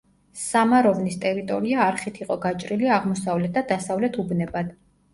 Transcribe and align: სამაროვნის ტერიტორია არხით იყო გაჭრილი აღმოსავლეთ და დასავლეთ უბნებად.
სამაროვნის 0.43 1.17
ტერიტორია 1.25 1.85
არხით 1.89 2.19
იყო 2.23 2.39
გაჭრილი 2.49 2.93
აღმოსავლეთ 2.99 3.57
და 3.61 3.67
დასავლეთ 3.77 4.23
უბნებად. 4.27 4.79